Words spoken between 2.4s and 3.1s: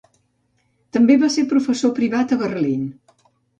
Berlín.